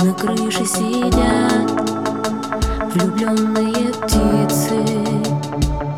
[0.00, 1.70] На крыше сидят
[2.94, 4.76] влюбленные птицы.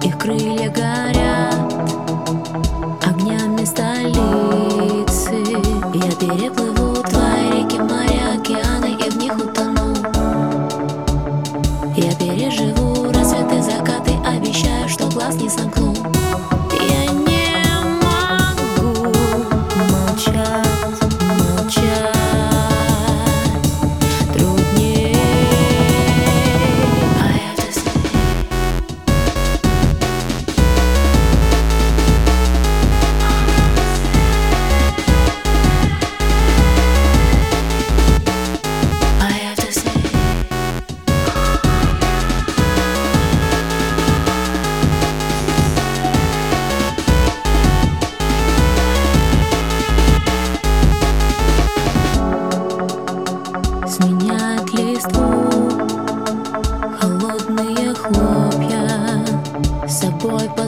[0.03, 1.55] Их крылья горят
[3.05, 5.35] огнями столицы.
[5.93, 9.95] Я переплыву твои реки, моря, океаны И в них утону.
[11.95, 15.93] Я переживу рассветы, закаты Обещаю, что глаз не сомкну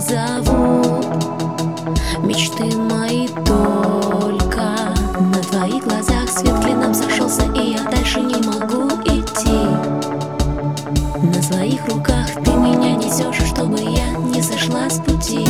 [0.02, 0.82] позову
[2.22, 6.28] Мечты мои только На твоих глазах.
[6.28, 9.62] Свет клином сошелся И я дальше не могу идти.
[11.22, 15.41] На своих руках ты меня несешь Чтобы я не сошла с пути